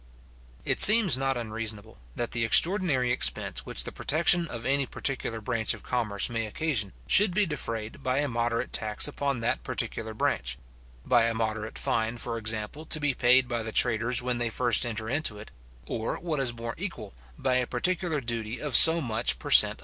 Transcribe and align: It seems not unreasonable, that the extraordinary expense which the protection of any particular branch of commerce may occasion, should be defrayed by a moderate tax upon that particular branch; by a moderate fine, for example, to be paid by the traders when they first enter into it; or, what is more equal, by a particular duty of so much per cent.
It 0.65 0.81
seems 0.81 1.15
not 1.15 1.37
unreasonable, 1.37 1.99
that 2.15 2.31
the 2.31 2.43
extraordinary 2.43 3.11
expense 3.11 3.67
which 3.67 3.83
the 3.83 3.91
protection 3.91 4.47
of 4.47 4.65
any 4.65 4.87
particular 4.87 5.41
branch 5.41 5.75
of 5.75 5.83
commerce 5.83 6.27
may 6.27 6.47
occasion, 6.47 6.91
should 7.05 7.35
be 7.35 7.45
defrayed 7.45 8.01
by 8.01 8.17
a 8.17 8.27
moderate 8.27 8.73
tax 8.73 9.07
upon 9.07 9.41
that 9.41 9.61
particular 9.61 10.15
branch; 10.15 10.57
by 11.05 11.25
a 11.25 11.35
moderate 11.35 11.77
fine, 11.77 12.17
for 12.17 12.39
example, 12.39 12.83
to 12.87 12.99
be 12.99 13.13
paid 13.13 13.47
by 13.47 13.61
the 13.61 13.71
traders 13.71 14.23
when 14.23 14.39
they 14.39 14.49
first 14.49 14.87
enter 14.87 15.07
into 15.07 15.37
it; 15.37 15.51
or, 15.85 16.15
what 16.17 16.39
is 16.39 16.51
more 16.51 16.73
equal, 16.79 17.13
by 17.37 17.57
a 17.57 17.67
particular 17.67 18.19
duty 18.19 18.59
of 18.59 18.75
so 18.75 19.01
much 19.01 19.37
per 19.37 19.51
cent. 19.51 19.79